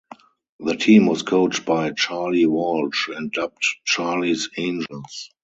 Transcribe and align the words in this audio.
The 0.59 0.77
team 0.77 1.05
was 1.05 1.21
coached 1.21 1.63
by 1.63 1.91
Charlie 1.91 2.47
Walsh 2.47 3.07
and 3.09 3.31
dubbed 3.31 3.61
"Charlie's 3.85 4.49
Angels". 4.57 5.29